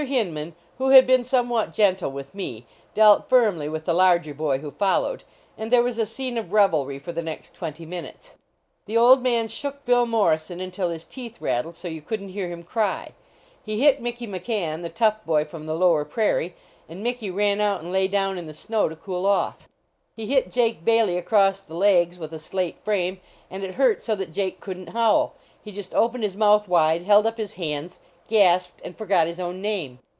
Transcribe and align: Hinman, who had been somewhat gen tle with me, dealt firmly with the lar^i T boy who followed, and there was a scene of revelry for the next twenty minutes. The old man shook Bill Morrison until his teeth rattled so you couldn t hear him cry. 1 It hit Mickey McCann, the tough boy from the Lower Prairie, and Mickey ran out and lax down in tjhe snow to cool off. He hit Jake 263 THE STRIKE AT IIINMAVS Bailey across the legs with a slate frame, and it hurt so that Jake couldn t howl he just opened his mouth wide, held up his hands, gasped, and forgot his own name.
Hinman, 0.01 0.55
who 0.79 0.89
had 0.89 1.05
been 1.05 1.23
somewhat 1.23 1.73
gen 1.75 1.95
tle 1.95 2.09
with 2.11 2.33
me, 2.33 2.65
dealt 2.95 3.29
firmly 3.29 3.69
with 3.69 3.85
the 3.85 3.93
lar^i 3.93 4.23
T 4.23 4.31
boy 4.31 4.57
who 4.57 4.71
followed, 4.71 5.23
and 5.59 5.69
there 5.71 5.83
was 5.83 5.99
a 5.99 6.07
scene 6.07 6.39
of 6.39 6.51
revelry 6.51 6.97
for 6.97 7.11
the 7.11 7.21
next 7.21 7.53
twenty 7.53 7.85
minutes. 7.85 8.33
The 8.87 8.97
old 8.97 9.21
man 9.21 9.47
shook 9.47 9.85
Bill 9.85 10.07
Morrison 10.07 10.59
until 10.59 10.89
his 10.89 11.05
teeth 11.05 11.39
rattled 11.39 11.75
so 11.75 11.87
you 11.87 12.01
couldn 12.01 12.25
t 12.25 12.33
hear 12.33 12.47
him 12.47 12.63
cry. 12.63 13.11
1 13.65 13.75
It 13.75 13.75
hit 13.79 14.01
Mickey 14.01 14.25
McCann, 14.25 14.81
the 14.81 14.89
tough 14.89 15.23
boy 15.23 15.45
from 15.45 15.67
the 15.67 15.75
Lower 15.75 16.03
Prairie, 16.03 16.55
and 16.89 17.03
Mickey 17.03 17.29
ran 17.29 17.61
out 17.61 17.81
and 17.83 17.93
lax 17.93 18.11
down 18.11 18.39
in 18.39 18.47
tjhe 18.47 18.55
snow 18.55 18.89
to 18.89 18.95
cool 18.95 19.27
off. 19.27 19.69
He 20.15 20.25
hit 20.25 20.51
Jake 20.51 20.79
263 20.79 20.79
THE 20.79 20.81
STRIKE 20.81 20.81
AT 20.81 20.81
IIINMAVS 20.81 20.85
Bailey 20.85 21.17
across 21.45 21.59
the 21.59 21.75
legs 21.75 22.17
with 22.17 22.33
a 22.33 22.39
slate 22.39 22.79
frame, 22.83 23.19
and 23.51 23.63
it 23.63 23.75
hurt 23.75 24.01
so 24.01 24.15
that 24.15 24.33
Jake 24.33 24.59
couldn 24.59 24.87
t 24.87 24.93
howl 24.93 25.35
he 25.63 25.71
just 25.71 25.93
opened 25.93 26.23
his 26.23 26.35
mouth 26.35 26.67
wide, 26.67 27.03
held 27.03 27.27
up 27.27 27.37
his 27.37 27.53
hands, 27.53 27.99
gasped, 28.27 28.81
and 28.85 28.97
forgot 28.97 29.27
his 29.27 29.41
own 29.41 29.59
name. 29.61 29.99